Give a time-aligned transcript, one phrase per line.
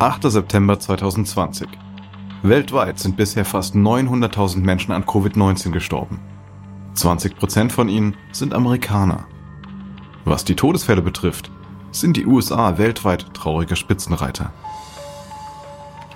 [0.00, 0.30] 8.
[0.30, 1.66] September 2020.
[2.44, 6.20] Weltweit sind bisher fast 900.000 Menschen an Covid-19 gestorben.
[6.94, 9.26] 20% von ihnen sind Amerikaner.
[10.24, 11.50] Was die Todesfälle betrifft,
[11.90, 14.52] sind die USA weltweit trauriger Spitzenreiter.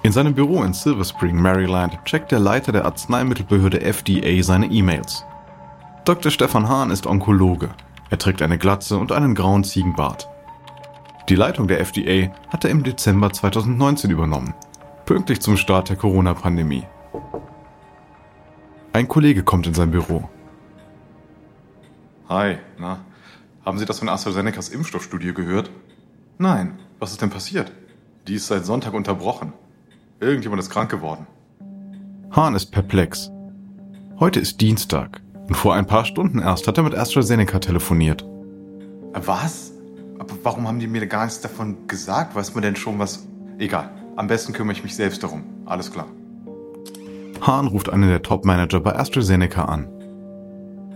[0.04, 5.24] In seinem Büro in Silver Spring, Maryland, checkt der Leiter der Arzneimittelbehörde FDA seine E-Mails.
[6.04, 6.30] Dr.
[6.30, 7.71] Stefan Hahn ist Onkologe.
[8.10, 10.29] Er trägt eine Glatze und einen grauen Ziegenbart.
[11.29, 14.54] Die Leitung der FDA hat er im Dezember 2019 übernommen,
[15.07, 16.85] pünktlich zum Start der Corona-Pandemie.
[18.93, 20.29] Ein Kollege kommt in sein Büro.
[22.29, 22.99] Hi, na,
[23.64, 25.71] haben Sie das von AstraZenecas Impfstoffstudie gehört?
[26.39, 27.72] Nein, was ist denn passiert?
[28.27, 29.52] Die ist seit Sonntag unterbrochen.
[30.21, 31.27] Irgendjemand ist krank geworden.
[32.30, 33.30] Hahn ist perplex.
[34.19, 38.24] Heute ist Dienstag und vor ein paar Stunden erst hat er mit AstraZeneca telefoniert.
[39.12, 39.71] Was?
[40.22, 42.36] Aber warum haben die mir gar nichts davon gesagt?
[42.36, 43.26] Weiß man denn schon was?
[43.58, 43.90] Egal.
[44.14, 45.42] Am besten kümmere ich mich selbst darum.
[45.66, 46.06] Alles klar.
[47.40, 49.88] Hahn ruft einen der Top-Manager bei AstraZeneca an.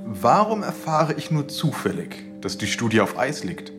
[0.06, 3.72] Warum erfahre ich nur zufällig, dass die Studie auf Eis liegt?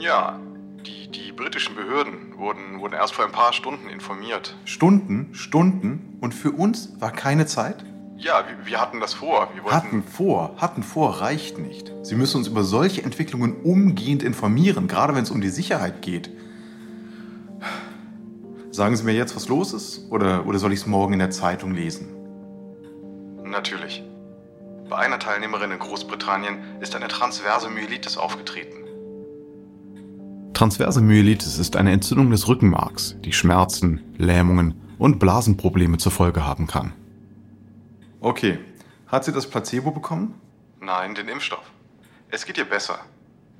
[0.00, 0.40] Ja,
[0.86, 4.56] die, die britischen Behörden wurden, wurden erst vor ein paar Stunden informiert.
[4.64, 5.28] Stunden?
[5.34, 6.16] Stunden?
[6.22, 7.84] Und für uns war keine Zeit?
[8.18, 9.48] Ja, wir, wir hatten das vor.
[9.54, 11.92] Wir hatten vor, hatten vor reicht nicht.
[12.02, 16.30] Sie müssen uns über solche Entwicklungen umgehend informieren, gerade wenn es um die Sicherheit geht.
[18.70, 21.30] Sagen Sie mir jetzt, was los ist, oder, oder soll ich es morgen in der
[21.30, 22.08] Zeitung lesen?
[23.44, 24.02] Natürlich.
[24.88, 28.84] Bei einer Teilnehmerin in Großbritannien ist eine transverse Myelitis aufgetreten.
[30.52, 36.66] Transverse Myelitis ist eine Entzündung des Rückenmarks, die Schmerzen, Lähmungen und Blasenprobleme zur Folge haben
[36.66, 36.92] kann.
[38.26, 38.58] Okay.
[39.06, 40.34] Hat sie das Placebo bekommen?
[40.80, 41.70] Nein, den Impfstoff.
[42.28, 42.98] Es geht ihr besser.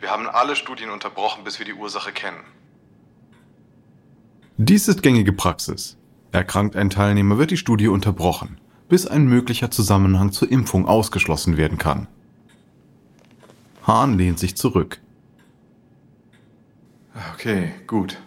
[0.00, 2.40] Wir haben alle Studien unterbrochen, bis wir die Ursache kennen.
[4.56, 5.96] Dies ist gängige Praxis.
[6.32, 11.78] Erkrankt ein Teilnehmer, wird die Studie unterbrochen, bis ein möglicher Zusammenhang zur Impfung ausgeschlossen werden
[11.78, 12.08] kann.
[13.86, 15.00] Hahn lehnt sich zurück.
[17.34, 18.18] Okay, gut.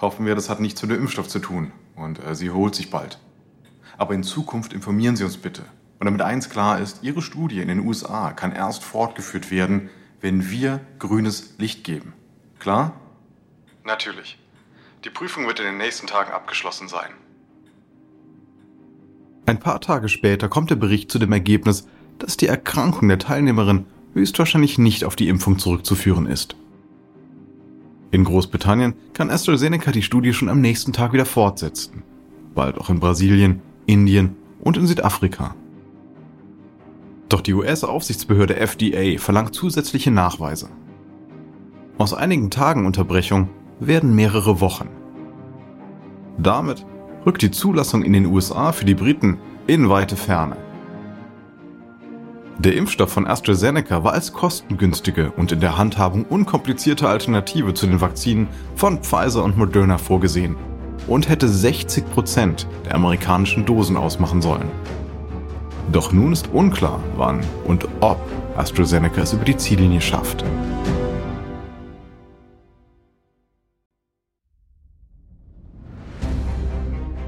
[0.00, 2.90] Hoffen wir, das hat nichts mit dem Impfstoff zu tun und äh, sie holt sich
[2.90, 3.18] bald.
[3.98, 5.64] Aber in Zukunft informieren Sie uns bitte.
[6.02, 9.88] Und damit eins klar ist, Ihre Studie in den USA kann erst fortgeführt werden,
[10.20, 12.12] wenn wir grünes Licht geben.
[12.58, 13.00] Klar?
[13.84, 14.36] Natürlich.
[15.04, 17.12] Die Prüfung wird in den nächsten Tagen abgeschlossen sein.
[19.46, 21.86] Ein paar Tage später kommt der Bericht zu dem Ergebnis,
[22.18, 26.56] dass die Erkrankung der Teilnehmerin höchstwahrscheinlich nicht auf die Impfung zurückzuführen ist.
[28.10, 32.02] In Großbritannien kann AstraZeneca die Studie schon am nächsten Tag wieder fortsetzen,
[32.56, 35.54] bald auch in Brasilien, Indien und in Südafrika.
[37.32, 40.68] Doch die US-Aufsichtsbehörde FDA verlangt zusätzliche Nachweise.
[41.96, 43.48] Aus einigen Tagen Unterbrechung
[43.80, 44.90] werden mehrere Wochen.
[46.36, 46.84] Damit
[47.24, 50.58] rückt die Zulassung in den USA für die Briten in weite Ferne.
[52.58, 58.02] Der Impfstoff von AstraZeneca war als kostengünstige und in der Handhabung unkomplizierte Alternative zu den
[58.02, 60.54] Vakzinen von Pfizer und Moderna vorgesehen
[61.06, 64.70] und hätte 60 Prozent der amerikanischen Dosen ausmachen sollen.
[65.90, 68.18] Doch nun ist unklar, wann und ob
[68.56, 70.44] AstraZeneca es über die Ziellinie schafft.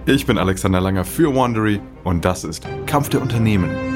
[0.07, 3.94] Ich bin Alexander Langer für Wandery und das ist Kampf der Unternehmen.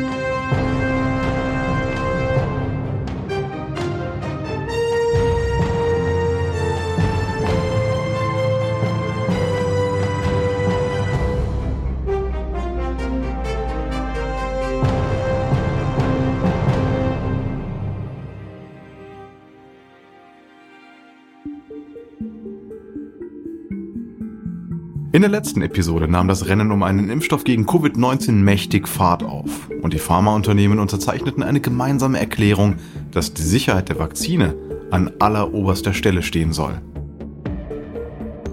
[25.18, 29.68] In der letzten Episode nahm das Rennen um einen Impfstoff gegen Covid-19 mächtig Fahrt auf
[29.82, 32.76] und die Pharmaunternehmen unterzeichneten eine gemeinsame Erklärung,
[33.10, 34.54] dass die Sicherheit der Vakzine
[34.92, 36.80] an alleroberster Stelle stehen soll.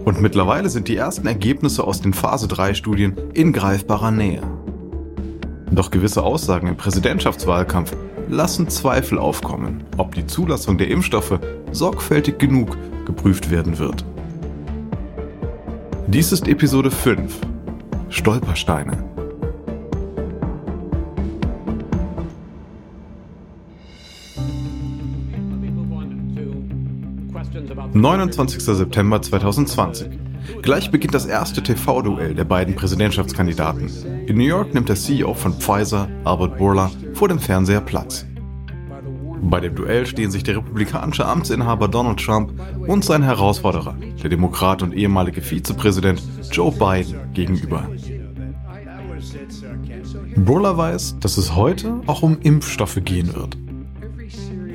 [0.05, 4.41] Und mittlerweile sind die ersten Ergebnisse aus den Phase 3 Studien in greifbarer Nähe.
[5.69, 7.95] Doch gewisse Aussagen im Präsidentschaftswahlkampf
[8.27, 11.39] lassen Zweifel aufkommen, ob die Zulassung der Impfstoffe
[11.71, 12.75] sorgfältig genug
[13.05, 14.03] geprüft werden wird.
[16.07, 17.39] Dies ist Episode 5.
[18.09, 19.03] Stolpersteine.
[27.93, 28.59] »29.
[28.59, 30.09] September 2020.
[30.61, 33.89] Gleich beginnt das erste TV-Duell der beiden Präsidentschaftskandidaten.
[34.27, 38.27] In New York nimmt der CEO von Pfizer, Albert Bourla, vor dem Fernseher Platz.
[39.47, 42.53] Bei dem Duell stehen sich der republikanische Amtsinhaber Donald Trump
[42.87, 46.21] und sein Herausforderer, der Demokrat und ehemalige Vizepräsident
[46.51, 47.87] Joe Biden, gegenüber.
[50.35, 53.55] Buller weiß, dass es heute auch um Impfstoffe gehen wird.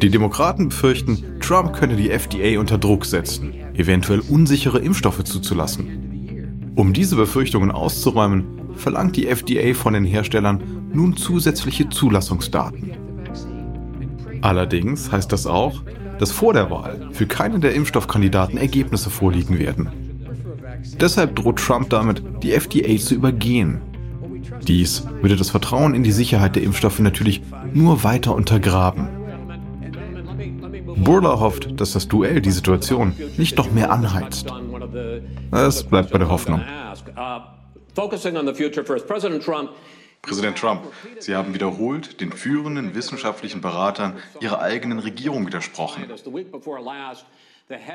[0.03, 6.73] Die Demokraten befürchten, Trump könne die FDA unter Druck setzen, eventuell unsichere Impfstoffe zuzulassen.
[6.77, 8.45] Um diese Befürchtungen auszuräumen,
[8.77, 10.63] verlangt die FDA von den Herstellern
[10.93, 13.10] nun zusätzliche Zulassungsdaten.
[14.43, 15.83] Allerdings heißt das auch,
[16.19, 19.89] dass vor der Wahl für keinen der Impfstoffkandidaten Ergebnisse vorliegen werden.
[21.01, 23.81] Deshalb droht Trump damit, die FDA zu übergehen.
[24.67, 27.43] Dies würde das Vertrauen in die Sicherheit der Impfstoffe natürlich
[27.73, 29.09] nur weiter untergraben.
[30.97, 34.53] Burla hofft, dass das Duell die Situation nicht noch mehr anheizt.
[35.51, 36.61] Es bleibt bei der Hoffnung.
[40.23, 40.83] Präsident Trump,
[41.19, 46.05] Sie haben wiederholt den führenden wissenschaftlichen Beratern Ihrer eigenen Regierung widersprochen.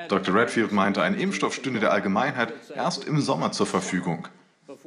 [0.08, 0.36] Dr.
[0.36, 4.28] Redfield meinte, ein Impfstoff stünde der Allgemeinheit erst im Sommer zur Verfügung.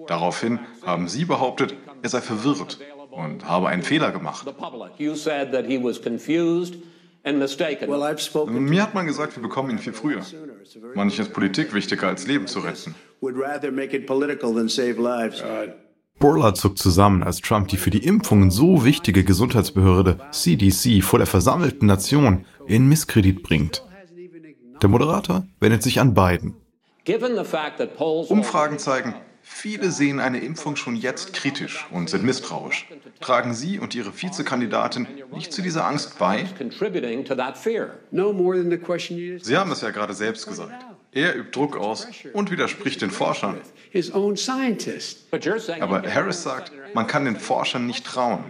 [0.07, 2.79] Daraufhin haben Sie behauptet, er sei verwirrt
[3.11, 4.47] und habe einen Fehler gemacht.
[8.47, 10.23] Mir hat man gesagt, wir bekommen ihn viel früher.
[10.95, 12.95] Manches ist Politik wichtiger als Leben zu retten.
[16.19, 21.27] Burla zuckt zusammen, als Trump die für die Impfungen so wichtige Gesundheitsbehörde CDC vor der
[21.27, 23.85] versammelten Nation in Misskredit bringt.
[24.83, 26.55] Der Moderator wendet sich an Biden.
[28.31, 29.15] Umfragen zeigen,
[29.51, 32.87] Viele sehen eine Impfung schon jetzt kritisch und sind misstrauisch.
[33.21, 36.45] Tragen Sie und Ihre Vizekandidatin nicht zu dieser Angst bei?
[39.41, 40.87] Sie haben es ja gerade selbst gesagt.
[41.13, 43.61] Er übt Druck aus und widerspricht den Forschern.
[45.81, 48.45] Aber Harris sagt, man kann den Forschern nicht trauen.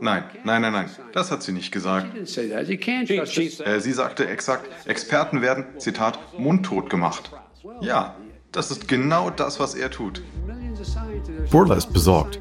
[0.00, 2.16] Nein, nein, nein, nein, das hat sie nicht gesagt.
[2.16, 7.30] Äh, sie sagte exakt, Experten werden, Zitat, mundtot gemacht.
[7.82, 8.16] Ja,
[8.52, 10.22] das ist genau das, was er tut.
[11.50, 12.40] Burla ist besorgt.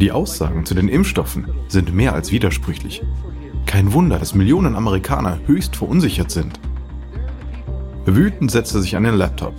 [0.00, 3.02] Die Aussagen zu den Impfstoffen sind mehr als widersprüchlich.
[3.66, 6.60] Kein Wunder, dass Millionen Amerikaner höchst verunsichert sind.
[8.04, 9.54] Wütend setzt er sich an den Laptop.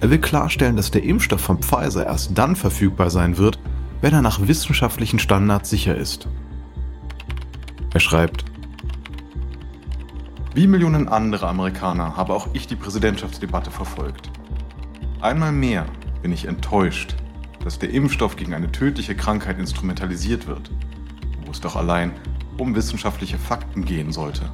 [0.00, 3.58] Er will klarstellen, dass der Impfstoff von Pfizer erst dann verfügbar sein wird,
[4.00, 6.28] wenn er nach wissenschaftlichen Standards sicher ist.
[7.94, 8.44] Er schreibt,
[10.54, 14.30] wie Millionen andere Amerikaner habe auch ich die Präsidentschaftsdebatte verfolgt.
[15.20, 15.86] Einmal mehr
[16.22, 17.16] bin ich enttäuscht,
[17.64, 20.70] dass der Impfstoff gegen eine tödliche Krankheit instrumentalisiert wird,
[21.44, 22.12] wo es doch allein
[22.58, 24.50] um wissenschaftliche Fakten gehen sollte.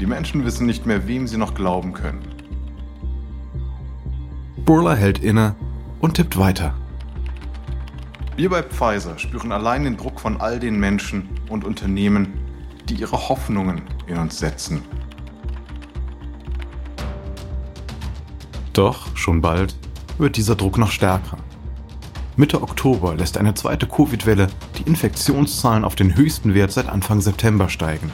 [0.00, 2.22] Die Menschen wissen nicht mehr, wem sie noch glauben können.
[4.64, 5.54] Burla hält inne
[6.00, 6.74] und tippt weiter.
[8.36, 12.32] Wir bei Pfizer spüren allein den Druck von all den Menschen und Unternehmen,
[12.88, 14.82] die ihre Hoffnungen in uns setzen.
[18.80, 19.76] Doch schon bald
[20.16, 21.36] wird dieser Druck noch stärker.
[22.36, 24.46] Mitte Oktober lässt eine zweite Covid-Welle
[24.78, 28.10] die Infektionszahlen auf den höchsten Wert seit Anfang September steigen.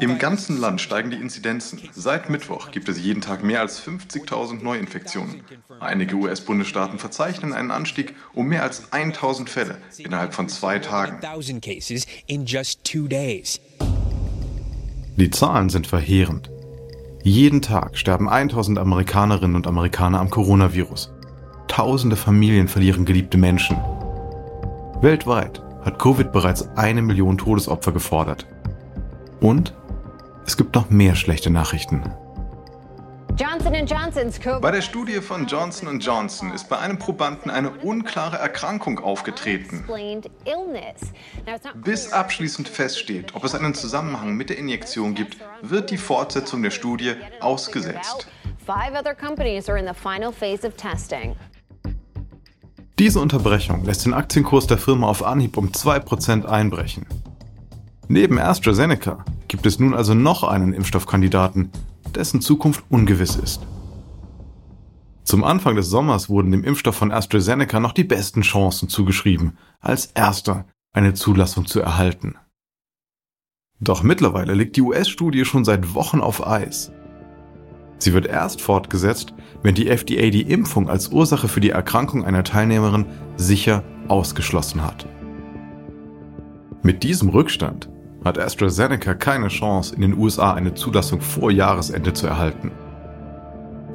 [0.00, 1.78] Im ganzen Land steigen die Inzidenzen.
[1.92, 5.42] Seit Mittwoch gibt es jeden Tag mehr als 50.000 Neuinfektionen.
[5.80, 11.20] Einige US-Bundesstaaten verzeichnen einen Anstieg um mehr als 1.000 Fälle innerhalb von zwei Tagen.
[15.16, 16.50] Die Zahlen sind verheerend.
[17.26, 21.10] Jeden Tag sterben 1000 Amerikanerinnen und Amerikaner am Coronavirus.
[21.68, 23.78] Tausende Familien verlieren geliebte Menschen.
[25.00, 28.46] Weltweit hat Covid bereits eine Million Todesopfer gefordert.
[29.40, 29.72] Und
[30.44, 32.02] es gibt noch mehr schlechte Nachrichten.
[34.60, 39.84] Bei der Studie von Johnson Johnson ist bei einem Probanden eine unklare Erkrankung aufgetreten.
[41.82, 46.70] Bis abschließend feststeht, ob es einen Zusammenhang mit der Injektion gibt, wird die Fortsetzung der
[46.70, 48.28] Studie ausgesetzt.
[53.00, 57.06] Diese Unterbrechung lässt den Aktienkurs der Firma auf Anhieb um 2% einbrechen.
[58.06, 61.72] Neben AstraZeneca gibt es nun also noch einen Impfstoffkandidaten,
[62.16, 63.66] dessen Zukunft ungewiss ist.
[65.24, 70.06] Zum Anfang des Sommers wurden dem Impfstoff von AstraZeneca noch die besten Chancen zugeschrieben, als
[70.06, 72.36] erster eine Zulassung zu erhalten.
[73.80, 76.92] Doch mittlerweile liegt die US-Studie schon seit Wochen auf Eis.
[77.98, 82.44] Sie wird erst fortgesetzt, wenn die FDA die Impfung als Ursache für die Erkrankung einer
[82.44, 83.06] Teilnehmerin
[83.36, 85.06] sicher ausgeschlossen hat.
[86.82, 87.88] Mit diesem Rückstand
[88.24, 92.72] hat AstraZeneca keine Chance, in den USA eine Zulassung vor Jahresende zu erhalten.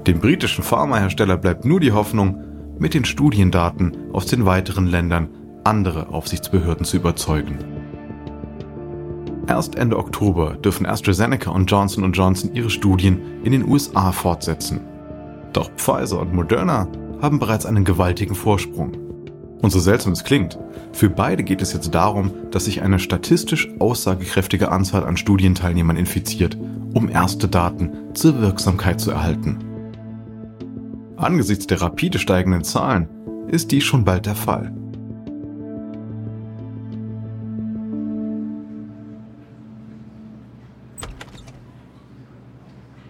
[0.05, 2.43] Dem britischen Pharmahersteller bleibt nur die Hoffnung,
[2.77, 5.29] mit den Studiendaten aus den weiteren Ländern
[5.65, 7.57] andere Aufsichtsbehörden zu überzeugen.
[9.47, 14.79] Erst Ende Oktober dürfen AstraZeneca und Johnson Johnson ihre Studien in den USA fortsetzen.
[15.53, 16.87] Doch Pfizer und Moderna
[17.21, 19.08] haben bereits einen gewaltigen Vorsprung.
[19.61, 20.57] Und so seltsam es klingt,
[20.93, 26.57] für beide geht es jetzt darum, dass sich eine statistisch aussagekräftige Anzahl an Studienteilnehmern infiziert,
[26.93, 29.59] um erste Daten zur Wirksamkeit zu erhalten.
[31.17, 33.09] Angesichts der rapide steigenden Zahlen
[33.49, 34.73] ist dies schon bald der Fall.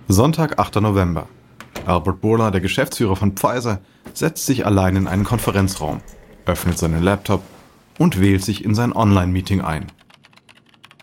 [0.07, 0.77] Sonntag, 8.
[0.81, 1.27] November.
[1.85, 3.79] Albert Bourla, der Geschäftsführer von Pfizer,
[4.13, 6.01] setzt sich allein in einen Konferenzraum,
[6.45, 7.41] öffnet seinen Laptop
[7.97, 9.87] und wählt sich in sein Online-Meeting ein.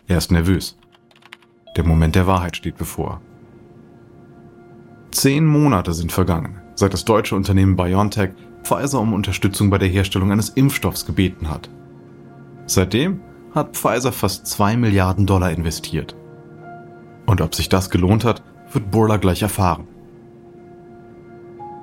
[0.07, 0.77] Er ist nervös.
[1.75, 3.21] Der Moment der Wahrheit steht bevor.
[5.11, 8.31] Zehn Monate sind vergangen, seit das deutsche Unternehmen BioNTech
[8.63, 11.69] Pfizer um Unterstützung bei der Herstellung eines Impfstoffs gebeten hat.
[12.65, 13.21] Seitdem
[13.53, 16.15] hat Pfizer fast zwei Milliarden Dollar investiert.
[17.25, 19.87] Und ob sich das gelohnt hat, wird Burla gleich erfahren.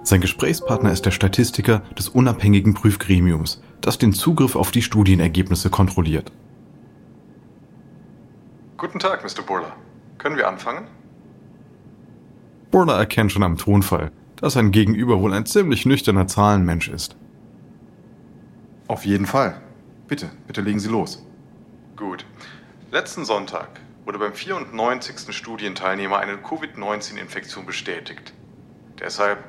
[0.05, 6.31] Sein Gesprächspartner ist der Statistiker des unabhängigen Prüfgremiums, das den Zugriff auf die Studienergebnisse kontrolliert.
[8.77, 9.43] Guten Tag, Mr.
[9.43, 9.75] Burla.
[10.19, 10.89] Können wir anfangen?
[12.71, 17.17] Burla erkennt schon am Tonfall, dass sein Gegenüber wohl ein ziemlich nüchterner Zahlenmensch ist.
[18.89, 19.59] Auf jeden Fall.
[20.07, 21.25] Bitte, bitte legen Sie los.
[21.97, 22.27] Gut.
[22.93, 25.35] Letzten Sonntag wurde beim 94.
[25.35, 28.35] Studienteilnehmer eine Covid-19-Infektion bestätigt.
[29.01, 29.43] Deshalb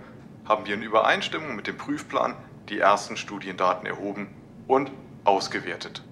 [0.46, 2.36] haben wir in Übereinstimmung mit dem Prüfplan
[2.70, 4.28] die ersten Studiendaten erhoben
[4.68, 4.92] und
[5.24, 6.04] ausgewertet.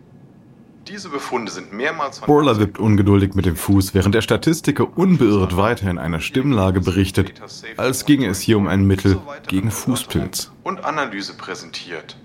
[0.88, 5.56] Diese Befunde sind mehrmals von Borla wippt ungeduldig mit dem Fuß, während der Statistiker unbeirrt
[5.56, 7.42] weiter in einer Stimmlage berichtet,
[7.78, 10.52] als ginge es hier um ein Mittel gegen Fußpilz.
[10.64, 12.18] Und Analyse präsentiert.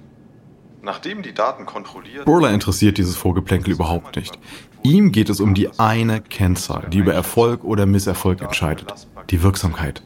[0.83, 2.25] Nachdem die Daten kontrolliert.
[2.25, 4.39] Borla interessiert dieses Vorgeplänkel überhaupt nicht.
[4.83, 8.93] Ihm geht es um die eine Kennzahl, die über Erfolg oder Misserfolg entscheidet,
[9.31, 10.03] die Wirksamkeit.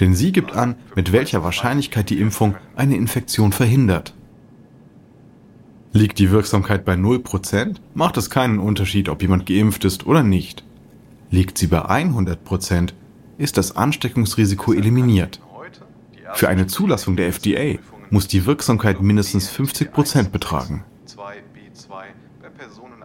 [0.00, 4.14] Denn sie gibt an, mit welcher Wahrscheinlichkeit die Impfung eine Infektion verhindert.
[5.92, 10.64] Liegt die Wirksamkeit bei 0%, macht es keinen Unterschied, ob jemand geimpft ist oder nicht.
[11.30, 12.92] Liegt sie bei 100%,
[13.36, 15.40] ist das Ansteckungsrisiko eliminiert.
[16.32, 17.78] Für eine Zulassung der FDA
[18.08, 20.84] muss die Wirksamkeit mindestens 50% betragen.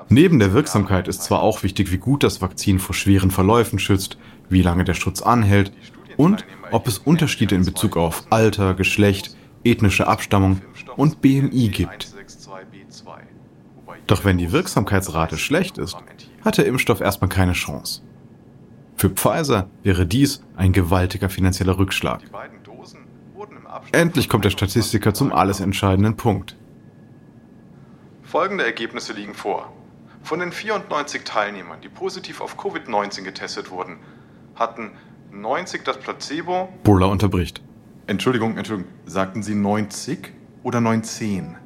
[0.07, 4.17] Neben der Wirksamkeit ist zwar auch wichtig, wie gut das Vakzin vor schweren Verläufen schützt,
[4.49, 5.71] wie lange der Schutz anhält
[6.17, 10.61] und ob es Unterschiede in Bezug auf Alter, Geschlecht, ethnische Abstammung
[10.95, 12.13] und BMI gibt.
[14.07, 15.97] Doch wenn die Wirksamkeitsrate schlecht ist,
[16.43, 18.01] hat der Impfstoff erstmal keine Chance.
[18.95, 22.21] Für Pfizer wäre dies ein gewaltiger finanzieller Rückschlag.
[23.91, 26.55] Endlich kommt der Statistiker zum alles entscheidenden Punkt.
[28.23, 29.71] Folgende Ergebnisse liegen vor.
[30.23, 33.97] Von den 94 Teilnehmern, die positiv auf Covid-19 getestet wurden,
[34.55, 34.91] hatten
[35.31, 36.69] 90 das Placebo.
[36.83, 37.61] Burla unterbricht.
[38.07, 38.91] Entschuldigung, Entschuldigung.
[39.05, 40.31] Sagten Sie 90
[40.63, 41.57] oder 19?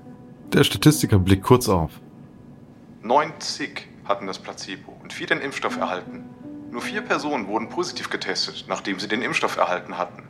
[0.54, 1.92] Der Statistiker blickt kurz auf.
[3.04, 6.24] 90 hatten das Placebo und vier den Impfstoff erhalten.
[6.72, 10.24] Nur vier Personen wurden positiv getestet, nachdem sie den Impfstoff erhalten hatten.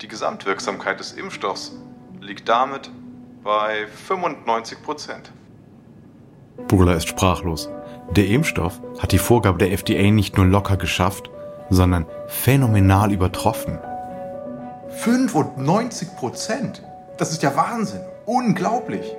[0.00, 1.76] Die Gesamtwirksamkeit des Impfstoffs
[2.20, 2.90] liegt damit
[3.42, 5.32] bei 95 Prozent.
[6.68, 7.68] Burla ist sprachlos.
[8.10, 11.30] Der Impfstoff hat die Vorgabe der FDA nicht nur locker geschafft,
[11.70, 13.78] sondern phänomenal übertroffen.
[14.88, 16.82] 95 Prozent?
[17.16, 18.00] Das ist ja Wahnsinn.
[18.24, 19.16] Unglaublich.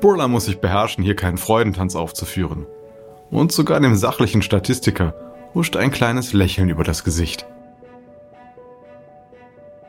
[0.00, 2.66] Burla muss sich beherrschen, hier keinen Freudentanz aufzuführen.
[3.30, 5.14] Und sogar dem sachlichen Statistiker
[5.54, 7.46] huscht ein kleines Lächeln über das Gesicht.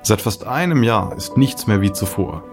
[0.04, 2.44] Seit fast einem Jahr ist nichts mehr wie zuvor.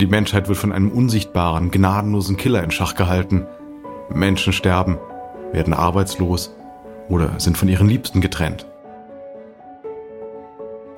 [0.00, 3.46] Die Menschheit wird von einem unsichtbaren, gnadenlosen Killer in Schach gehalten.
[4.10, 4.98] Menschen sterben,
[5.52, 6.54] werden arbeitslos
[7.08, 8.66] oder sind von ihren Liebsten getrennt.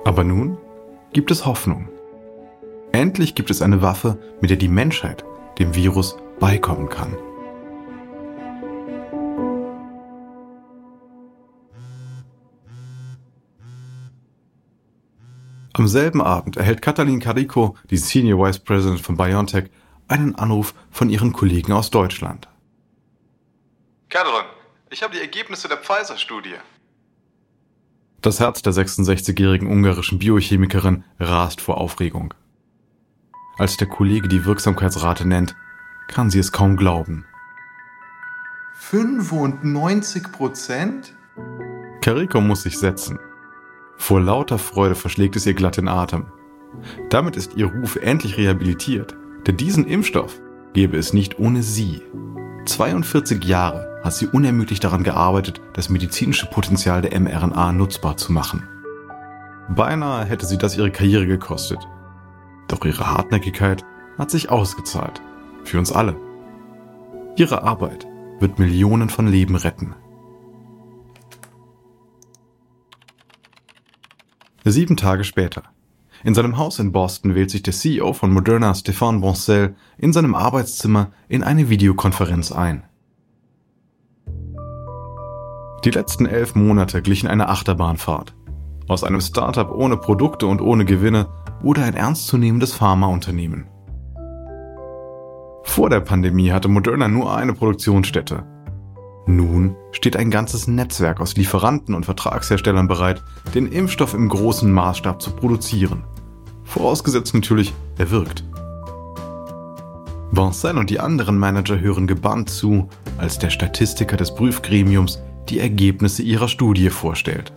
[0.05, 0.57] Aber nun
[1.13, 1.89] gibt es Hoffnung.
[2.91, 5.25] Endlich gibt es eine Waffe, mit der die Menschheit
[5.57, 7.17] dem Virus beikommen kann.
[15.73, 19.71] Am selben Abend erhält Katalin Carico, die Senior Vice President von BioNTech,
[20.07, 22.47] einen Anruf von ihren Kollegen aus Deutschland.
[24.09, 24.45] Katalin,
[24.91, 26.55] ich habe die Ergebnisse der Pfizer-Studie.
[28.25, 32.33] Das Herz der 66-jährigen ungarischen Biochemikerin rast vor Aufregung.
[33.59, 35.55] Als der Kollege die Wirksamkeitsrate nennt,
[36.07, 37.23] kann sie es kaum glauben.
[38.77, 41.13] 95 Prozent?
[42.01, 43.19] Kariko muss sich setzen.
[43.95, 46.25] Vor lauter Freude verschlägt es ihr glatt den Atem.
[47.11, 49.15] Damit ist ihr Ruf endlich rehabilitiert,
[49.45, 50.41] denn diesen Impfstoff
[50.73, 52.01] gäbe es nicht ohne sie.
[52.65, 58.61] 42 Jahre hat sie unermüdlich daran gearbeitet, das medizinische Potenzial der mRNA nutzbar zu machen.
[59.67, 61.79] Beinahe hätte sie das ihre Karriere gekostet.
[62.67, 63.83] Doch ihre Hartnäckigkeit
[64.19, 65.21] hat sich ausgezahlt.
[65.63, 66.15] Für uns alle.
[67.35, 68.05] Ihre Arbeit
[68.39, 69.95] wird Millionen von Leben retten.
[74.63, 75.63] Sieben Tage später.
[76.23, 80.35] In seinem Haus in Boston wählt sich der CEO von Moderna, Stéphane Boncel, in seinem
[80.35, 82.83] Arbeitszimmer in eine Videokonferenz ein.
[85.85, 88.35] Die letzten elf Monate glichen einer Achterbahnfahrt.
[88.87, 91.27] Aus einem Startup ohne Produkte und ohne Gewinne
[91.61, 93.67] wurde ein ernstzunehmendes Pharmaunternehmen.
[95.61, 98.47] Vor der Pandemie hatte Moderna nur eine Produktionsstätte.
[99.27, 103.23] Nun steht ein ganzes Netzwerk aus Lieferanten und Vertragsherstellern bereit,
[103.53, 106.03] den Impfstoff im großen Maßstab zu produzieren.
[106.63, 108.43] Vorausgesetzt natürlich, er wirkt.
[110.31, 112.89] Vincent und die anderen Manager hören gebannt zu,
[113.19, 117.51] als der Statistiker des Prüfgremiums die Ergebnisse ihrer Studie vorstellt.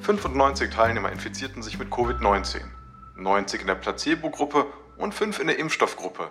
[0.00, 2.60] 95 Teilnehmer infizierten sich mit Covid-19,
[3.16, 4.66] 90 in der Placebo-Gruppe
[4.98, 6.28] und 5 in der Impfstoffgruppe.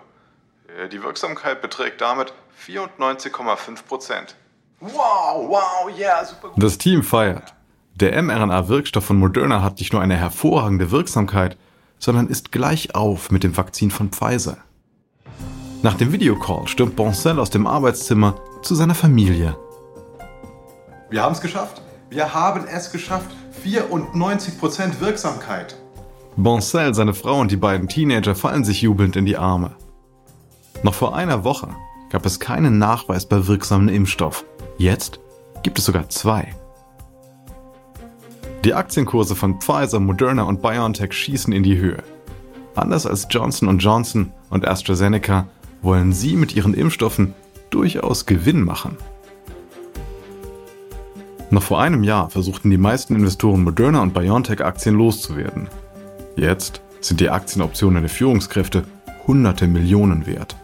[0.78, 2.32] Äh, die Wirksamkeit beträgt damit
[2.66, 4.36] 94,5 Prozent.
[4.80, 6.62] Wow, wow, yeah, super gut.
[6.62, 7.54] Das Team feiert.
[7.94, 11.56] Der mRNA-Wirkstoff von Moderna hat nicht nur eine hervorragende Wirksamkeit,
[11.98, 14.58] sondern ist gleich auf mit dem Vakzin von Pfizer.
[15.82, 19.56] Nach dem Videocall stürmt Boncel aus dem Arbeitszimmer zu seiner Familie.
[21.10, 21.82] Wir haben es geschafft.
[22.08, 23.34] Wir haben es geschafft.
[23.64, 25.76] 94% Wirksamkeit.
[26.36, 29.72] Boncel, seine Frau und die beiden Teenager fallen sich jubelnd in die Arme.
[30.84, 31.68] Noch vor einer Woche
[32.10, 34.44] gab es keinen nachweisbar wirksamen Impfstoff.
[34.78, 35.18] Jetzt
[35.64, 36.54] gibt es sogar zwei.
[38.64, 42.04] Die Aktienkurse von Pfizer, Moderna und BioNTech schießen in die Höhe.
[42.76, 45.48] Anders als Johnson Johnson und AstraZeneca
[45.82, 47.34] wollen sie mit ihren Impfstoffen
[47.70, 48.96] durchaus Gewinn machen.
[51.50, 55.68] Noch vor einem Jahr versuchten die meisten Investoren Moderna und BioNTech-Aktien loszuwerden.
[56.34, 58.84] Jetzt sind die Aktienoptionen der Führungskräfte
[59.26, 60.56] hunderte Millionen wert.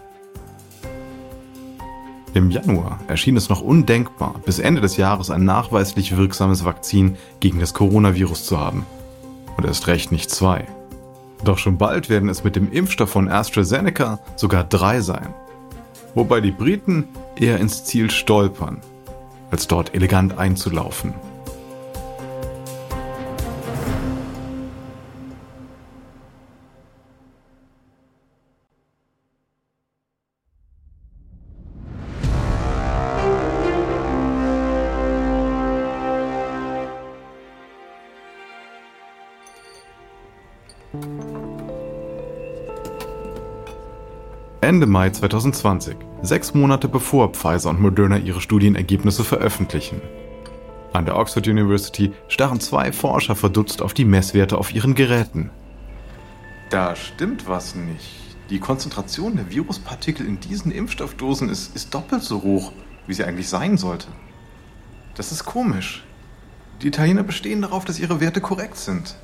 [2.34, 7.58] Im Januar erschien es noch undenkbar, bis Ende des Jahres ein nachweislich wirksames Vakzin gegen
[7.58, 8.86] das Coronavirus zu haben.
[9.56, 10.66] Und erst recht nicht zwei.
[11.44, 15.34] Doch schon bald werden es mit dem Impfstoff von AstraZeneca sogar drei sein.
[16.14, 18.80] Wobei die Briten eher ins Ziel stolpern
[19.50, 21.14] als dort elegant einzulaufen.
[44.68, 50.02] Ende Mai 2020, sechs Monate bevor Pfizer und Moderna ihre Studienergebnisse veröffentlichen.
[50.92, 55.48] An der Oxford University starren zwei Forscher verdutzt auf die Messwerte auf ihren Geräten.
[56.68, 58.10] Da stimmt was nicht.
[58.50, 62.72] Die Konzentration der Viruspartikel in diesen Impfstoffdosen ist, ist doppelt so hoch,
[63.06, 64.08] wie sie eigentlich sein sollte.
[65.14, 66.04] Das ist komisch.
[66.82, 69.16] Die Italiener bestehen darauf, dass ihre Werte korrekt sind.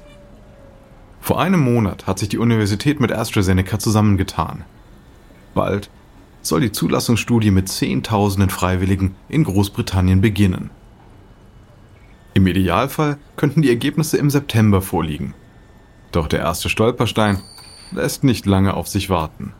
[1.21, 4.65] Vor einem Monat hat sich die Universität mit AstraZeneca zusammengetan.
[5.55, 5.91] Bald
[6.43, 10.71] soll die Zulassungsstudie mit Zehntausenden Freiwilligen in Großbritannien beginnen.
[12.35, 15.35] Im Idealfall könnten die Ergebnisse im September vorliegen.
[16.13, 17.39] Doch der erste Stolperstein
[17.93, 19.53] lässt nicht lange auf sich warten.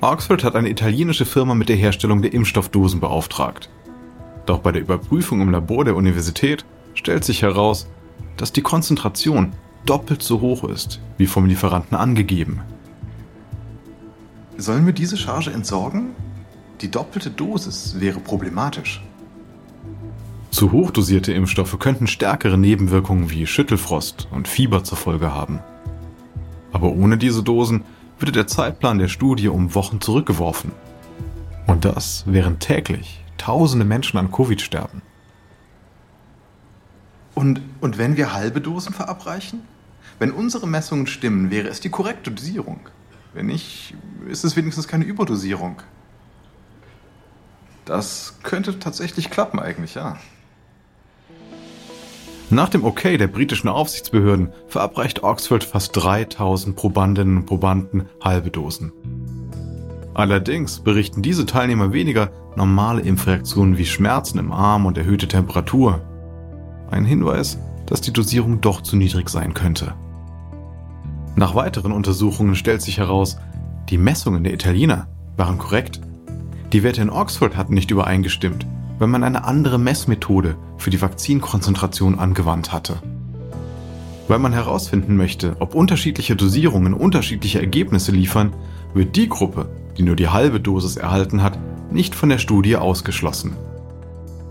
[0.00, 3.68] Oxford hat eine italienische Firma mit der Herstellung der Impfstoffdosen beauftragt.
[4.46, 6.64] Doch bei der Überprüfung im Labor der Universität
[6.94, 7.86] stellt sich heraus,
[8.38, 9.52] dass die Konzentration
[9.84, 12.60] doppelt so hoch ist, wie vom Lieferanten angegeben.
[14.60, 16.10] Sollen wir diese Charge entsorgen?
[16.82, 19.02] Die doppelte Dosis wäre problematisch.
[20.50, 25.60] Zu hochdosierte Impfstoffe könnten stärkere Nebenwirkungen wie Schüttelfrost und Fieber zur Folge haben.
[26.72, 27.84] Aber ohne diese Dosen
[28.18, 30.72] würde der Zeitplan der Studie um Wochen zurückgeworfen.
[31.66, 35.00] Und das, während täglich tausende Menschen an Covid sterben.
[37.34, 39.62] Und, und wenn wir halbe Dosen verabreichen?
[40.18, 42.80] Wenn unsere Messungen stimmen, wäre es die korrekte Dosierung.
[43.32, 43.94] Wenn nicht,
[44.28, 45.82] ist es wenigstens keine Überdosierung.
[47.84, 50.16] Das könnte tatsächlich klappen eigentlich, ja.
[52.52, 58.92] Nach dem Okay der britischen Aufsichtsbehörden verabreicht Oxford fast 3000 Probandinnen und Probanden halbe Dosen.
[60.14, 66.00] Allerdings berichten diese Teilnehmer weniger normale Impfreaktionen wie Schmerzen im Arm und erhöhte Temperatur.
[66.90, 69.94] Ein Hinweis, dass die Dosierung doch zu niedrig sein könnte.
[71.36, 73.38] Nach weiteren Untersuchungen stellt sich heraus,
[73.88, 76.00] die Messungen der Italiener waren korrekt.
[76.72, 78.66] Die Werte in Oxford hatten nicht übereingestimmt,
[78.98, 83.02] weil man eine andere Messmethode für die Vakzinkonzentration angewandt hatte.
[84.28, 88.52] Weil man herausfinden möchte, ob unterschiedliche Dosierungen unterschiedliche Ergebnisse liefern,
[88.94, 91.58] wird die Gruppe, die nur die halbe Dosis erhalten hat,
[91.90, 93.56] nicht von der Studie ausgeschlossen.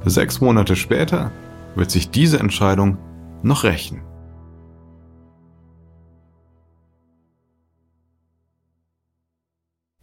[0.05, 1.31] Sechs Monate später
[1.75, 2.97] wird sich diese Entscheidung
[3.43, 4.01] noch rächen.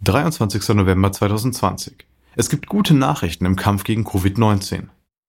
[0.07, 0.73] »23.
[0.75, 2.07] November 2020.
[2.37, 4.85] Es gibt gute Nachrichten im Kampf gegen Covid-19.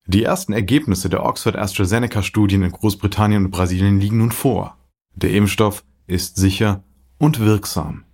[0.06, 4.78] Die ersten Ergebnisse der Oxford-AstraZeneca-Studien in Großbritannien und Brasilien liegen nun vor.
[5.16, 6.84] Der Impfstoff ist sicher
[7.18, 8.04] und wirksam.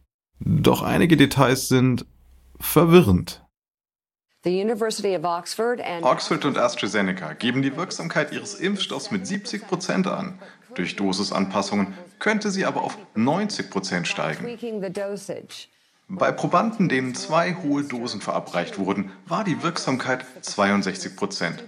[0.40, 2.07] Doch einige Details sind
[2.59, 3.44] verwirrend.
[6.03, 10.38] Oxford und AstraZeneca geben die Wirksamkeit ihres Impfstoffs mit 70 Prozent an.
[10.74, 14.46] Durch Dosisanpassungen könnte sie aber auf 90 Prozent steigen.
[16.08, 21.64] Bei Probanden, denen zwei hohe Dosen verabreicht wurden, war die Wirksamkeit 62 Prozent.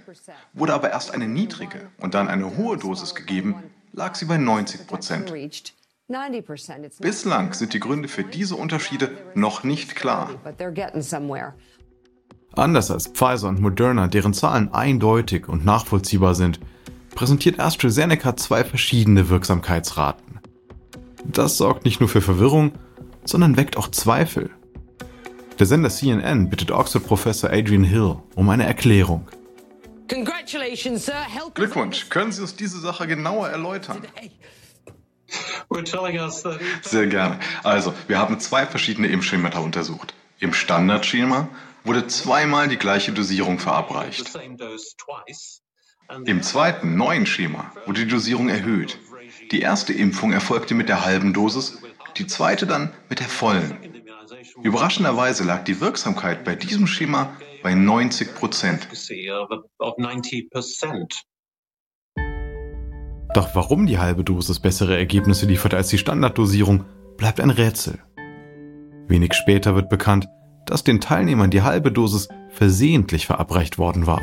[0.53, 3.55] Wurde aber erst eine niedrige und dann eine hohe Dosis gegeben,
[3.93, 5.33] lag sie bei 90 Prozent.
[6.99, 10.29] Bislang sind die Gründe für diese Unterschiede noch nicht klar.
[12.53, 16.59] Anders als Pfizer und Moderna, deren Zahlen eindeutig und nachvollziehbar sind,
[17.13, 20.39] präsentiert AstraZeneca zwei verschiedene Wirksamkeitsraten.
[21.25, 22.71] Das sorgt nicht nur für Verwirrung,
[23.29, 24.49] sondern weckt auch Zweifel.
[25.59, 29.27] Der Sender CNN bittet Oxford-Professor Adrian Hill um eine Erklärung.
[31.55, 34.01] Glückwunsch, können Sie uns diese Sache genauer erläutern?
[36.81, 37.39] Sehr gerne.
[37.63, 40.13] Also, wir haben zwei verschiedene Impfschemata untersucht.
[40.39, 41.49] Im Standardschema
[41.83, 44.31] wurde zweimal die gleiche Dosierung verabreicht.
[46.25, 48.99] Im zweiten, neuen Schema wurde die Dosierung erhöht.
[49.51, 51.81] Die erste Impfung erfolgte mit der halben Dosis,
[52.17, 53.77] die zweite dann mit der vollen.
[54.61, 58.87] Überraschenderweise lag die Wirksamkeit bei diesem Schema bei 90 Prozent.
[63.33, 66.85] Doch warum die halbe Dosis bessere Ergebnisse liefert als die Standarddosierung,
[67.17, 67.99] bleibt ein Rätsel.
[69.07, 70.27] Wenig später wird bekannt,
[70.65, 74.21] dass den Teilnehmern die halbe Dosis versehentlich verabreicht worden war.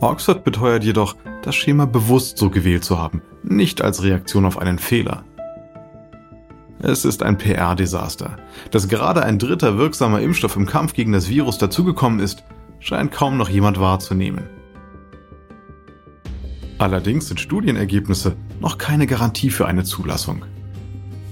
[0.00, 4.78] Oxford beteuert jedoch, das Schema bewusst so gewählt zu haben, nicht als Reaktion auf einen
[4.78, 5.24] Fehler.
[6.88, 8.36] Es ist ein PR-Desaster.
[8.70, 12.44] Dass gerade ein dritter wirksamer Impfstoff im Kampf gegen das Virus dazugekommen ist,
[12.78, 14.44] scheint kaum noch jemand wahrzunehmen.
[16.78, 20.44] Allerdings sind Studienergebnisse noch keine Garantie für eine Zulassung.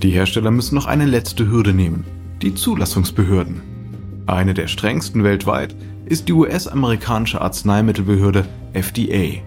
[0.02, 2.04] Die Hersteller müssen noch eine letzte Hürde nehmen,
[2.42, 3.62] die Zulassungsbehörden.
[4.26, 9.40] Eine der strengsten weltweit ist die US-amerikanische Arzneimittelbehörde FDA.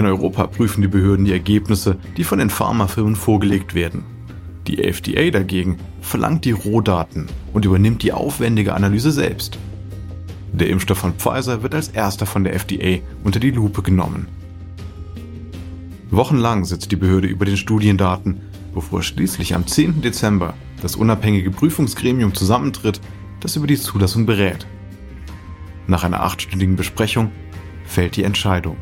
[0.00, 4.02] In Europa prüfen die Behörden die Ergebnisse, die von den Pharmafirmen vorgelegt werden.
[4.66, 9.58] Die FDA dagegen verlangt die Rohdaten und übernimmt die aufwendige Analyse selbst.
[10.54, 14.26] Der Impfstoff von Pfizer wird als erster von der FDA unter die Lupe genommen.
[16.10, 18.40] Wochenlang sitzt die Behörde über den Studiendaten,
[18.72, 20.00] bevor schließlich am 10.
[20.00, 23.02] Dezember das unabhängige Prüfungsgremium zusammentritt,
[23.40, 24.66] das über die Zulassung berät.
[25.86, 27.32] Nach einer achtstündigen Besprechung
[27.84, 28.78] fällt die Entscheidung.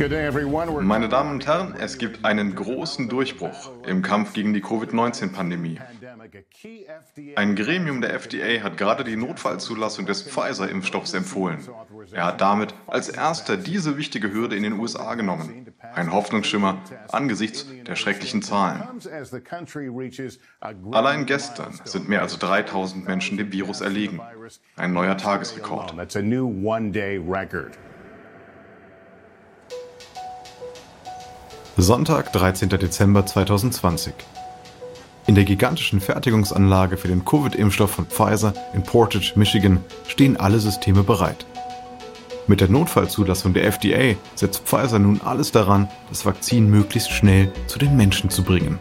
[0.00, 5.78] Meine Damen und Herren, es gibt einen großen Durchbruch im Kampf gegen die Covid-19-Pandemie.
[7.36, 11.58] Ein Gremium der FDA hat gerade die Notfallzulassung des Pfizer-Impfstoffs empfohlen.
[12.12, 15.66] Er hat damit als erster diese wichtige Hürde in den USA genommen.
[15.94, 16.78] Ein Hoffnungsschimmer
[17.12, 18.82] angesichts der schrecklichen Zahlen.
[20.92, 24.18] Allein gestern sind mehr als 3000 Menschen dem Virus erlegen.
[24.76, 25.94] Ein neuer Tagesrekord.
[31.82, 32.68] Sonntag, 13.
[32.68, 34.12] Dezember 2020.
[35.26, 41.02] In der gigantischen Fertigungsanlage für den Covid-Impfstoff von Pfizer in Portage, Michigan, stehen alle Systeme
[41.02, 41.46] bereit.
[42.46, 47.78] Mit der Notfallzulassung der FDA setzt Pfizer nun alles daran, das Vakzin möglichst schnell zu
[47.78, 48.78] den Menschen zu bringen.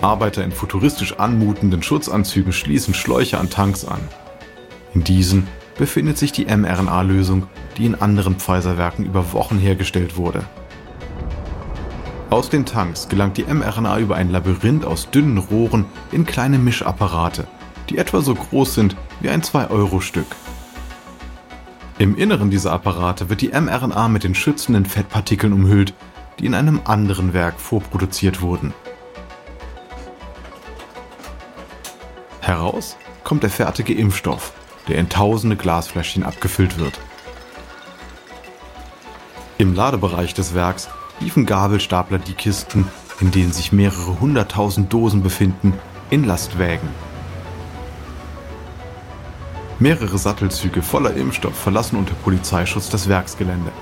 [0.00, 4.00] Arbeiter in futuristisch anmutenden Schutzanzügen schließen Schläuche an Tanks an.
[4.94, 10.44] In diesen befindet sich die mRNA-Lösung, die in anderen Pfizer-Werken über Wochen hergestellt wurde.
[12.30, 17.46] Aus den Tanks gelangt die mRNA über ein Labyrinth aus dünnen Rohren in kleine Mischapparate,
[17.88, 20.26] die etwa so groß sind wie ein 2-Euro-Stück.
[21.98, 25.94] Im Inneren dieser Apparate wird die mRNA mit den schützenden Fettpartikeln umhüllt,
[26.38, 28.74] die in einem anderen Werk vorproduziert wurden.
[32.40, 34.52] Heraus kommt der fertige Impfstoff,
[34.88, 36.98] der in tausende Glasfläschchen abgefüllt wird.
[39.58, 40.88] Im Ladebereich des Werks
[41.20, 42.88] liefen Gabelstapler die Kisten,
[43.20, 45.72] in denen sich mehrere hunderttausend Dosen befinden,
[46.10, 46.88] in Lastwägen.
[49.78, 53.72] Mehrere Sattelzüge voller Impfstoff verlassen unter Polizeischutz das Werksgelände.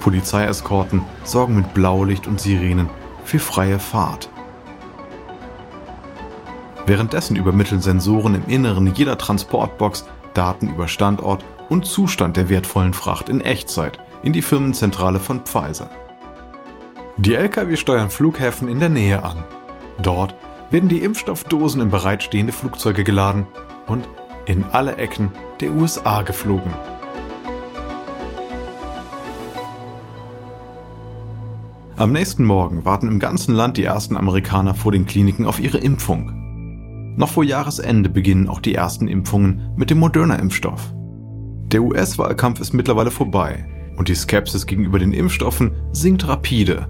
[0.00, 2.88] Polizeieskorten sorgen mit Blaulicht und Sirenen
[3.24, 4.30] für freie Fahrt.
[6.88, 13.28] Währenddessen übermitteln Sensoren im Inneren jeder Transportbox Daten über Standort und Zustand der wertvollen Fracht
[13.28, 15.90] in Echtzeit in die Firmenzentrale von Pfizer.
[17.18, 19.44] Die Lkw steuern Flughäfen in der Nähe an.
[20.00, 20.34] Dort
[20.70, 23.46] werden die Impfstoffdosen in bereitstehende Flugzeuge geladen
[23.86, 24.08] und
[24.46, 26.72] in alle Ecken der USA geflogen.
[31.96, 35.76] Am nächsten Morgen warten im ganzen Land die ersten Amerikaner vor den Kliniken auf ihre
[35.76, 36.47] Impfung.
[37.18, 40.94] Noch vor Jahresende beginnen auch die ersten Impfungen mit dem Moderna-Impfstoff.
[41.72, 46.86] Der US-Wahlkampf ist mittlerweile vorbei und die Skepsis gegenüber den Impfstoffen sinkt rapide.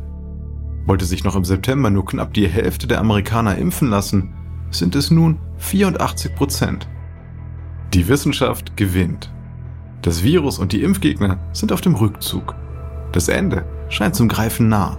[0.85, 4.35] Wollte sich noch im September nur knapp die Hälfte der Amerikaner impfen lassen,
[4.71, 6.87] sind es nun 84 Prozent.
[7.95, 9.33] Die Wissenschaft gewinnt.
[10.03, 12.55] Das Virus und die Impfgegner sind auf dem Rückzug.
[13.13, 14.99] Das Ende scheint zum Greifen nah.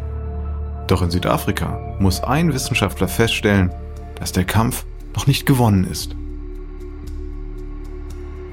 [0.88, 3.70] Doch in Südafrika muss ein Wissenschaftler feststellen,
[4.16, 4.88] dass der Kampf
[5.20, 6.16] noch nicht gewonnen ist.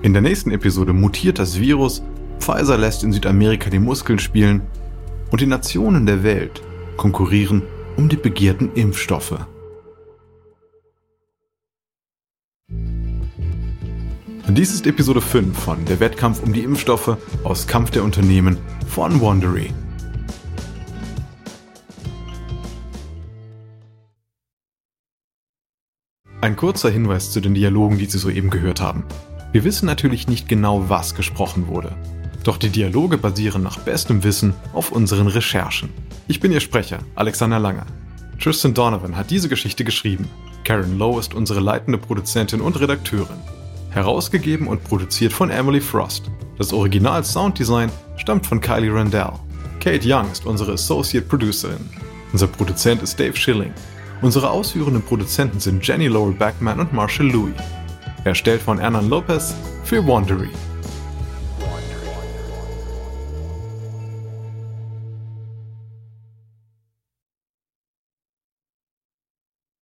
[0.02, 2.02] In der nächsten Episode mutiert das Virus,
[2.40, 4.62] Pfizer lässt in Südamerika die Muskeln spielen
[5.30, 6.60] und die Nationen der Welt
[6.96, 7.62] konkurrieren
[7.96, 9.46] um die begehrten Impfstoffe.
[14.48, 19.20] Dies ist Episode 5 von Der Wettkampf um die Impfstoffe aus Kampf der Unternehmen von
[19.20, 19.70] Wandery.
[26.42, 29.04] Ein kurzer Hinweis zu den Dialogen, die Sie soeben gehört haben.
[29.52, 31.92] Wir wissen natürlich nicht genau, was gesprochen wurde.
[32.44, 35.88] Doch die Dialoge basieren nach bestem Wissen auf unseren Recherchen.
[36.28, 37.86] Ich bin Ihr Sprecher, Alexander Langer.
[38.38, 40.28] Tristan Donovan hat diese Geschichte geschrieben.
[40.62, 43.38] Karen Lowe ist unsere leitende Produzentin und Redakteurin.
[43.90, 46.30] Herausgegeben und produziert von Emily Frost.
[46.58, 49.32] Das Original Sounddesign stammt von Kylie Randell.
[49.80, 51.88] Kate Young ist unsere Associate Producerin.
[52.32, 53.72] Unser Produzent ist Dave Schilling.
[54.22, 57.54] Unsere ausführenden Produzenten sind Jenny Laurel Backman und Marshall Louis.
[58.24, 60.50] Erstellt von Hernan Lopez für Wandery.